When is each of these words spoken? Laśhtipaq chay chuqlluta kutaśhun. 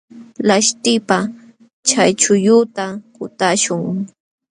Laśhtipaq 0.47 1.25
chay 1.87 2.11
chuqlluta 2.21 2.85
kutaśhun. 3.15 3.85